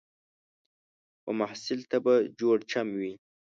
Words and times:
و 1.25 1.27
محصل 1.39 1.79
ته 1.89 1.97
به 2.03 2.13
جوړ 2.39 2.57
چم 2.71 2.87
وي 2.99 3.13